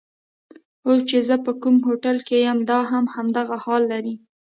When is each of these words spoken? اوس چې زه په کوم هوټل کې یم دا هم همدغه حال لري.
اوس 0.87 0.99
چې 1.09 1.17
زه 1.27 1.35
په 1.45 1.51
کوم 1.61 1.75
هوټل 1.87 2.17
کې 2.27 2.37
یم 2.47 2.59
دا 2.69 2.79
هم 2.91 3.05
همدغه 3.15 3.57
حال 3.63 3.83
لري. 3.91 4.15